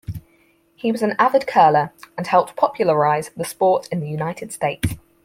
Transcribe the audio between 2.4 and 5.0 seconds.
popularize the sport in the United States.